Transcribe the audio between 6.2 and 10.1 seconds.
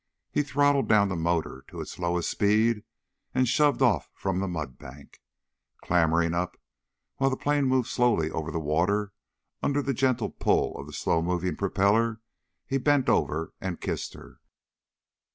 up, while the plane moved slowly over the water under the